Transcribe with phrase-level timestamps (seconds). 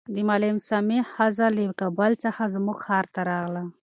[0.13, 3.63] د معلم سمیع ښځه له کابل څخه زموږ ښار ته راغله.